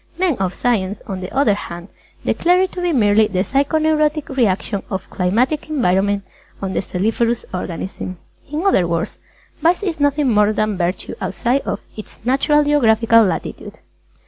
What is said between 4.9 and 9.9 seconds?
climatic environment on the celliferous organism. In other words, Vice